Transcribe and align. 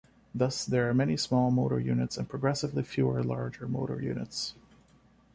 Thus, 0.33 0.65
there 0.65 0.89
are 0.89 0.95
many 0.95 1.15
small 1.15 1.51
motor 1.51 1.79
units 1.79 2.17
and 2.17 2.27
progressively 2.27 2.81
fewer 2.81 3.21
larger 3.23 3.67
motor 3.67 4.01
units. 4.01 4.55